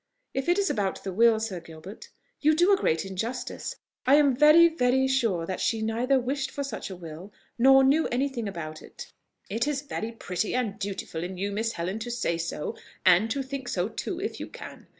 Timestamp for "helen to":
11.73-12.09